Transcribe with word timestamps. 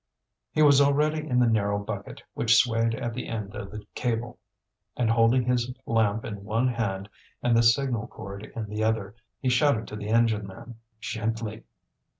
He 0.49 0.63
was 0.63 0.81
already 0.81 1.27
in 1.27 1.37
the 1.37 1.45
narrow 1.45 1.77
bucket, 1.77 2.23
which 2.33 2.55
swayed 2.55 2.95
at 2.95 3.13
the 3.13 3.27
end 3.27 3.53
of 3.55 3.69
the 3.69 3.85
cable; 3.93 4.39
and 4.97 5.11
holding 5.11 5.45
his 5.45 5.71
lamp 5.85 6.25
in 6.25 6.43
one 6.43 6.69
hand 6.69 7.07
and 7.43 7.55
the 7.55 7.61
signal 7.61 8.07
cord 8.07 8.51
in 8.55 8.65
the 8.65 8.83
other, 8.83 9.13
he 9.39 9.49
shouted 9.49 9.87
to 9.89 9.95
the 9.95 10.09
engine 10.09 10.47
man: 10.47 10.77
"Gently!" 11.01 11.65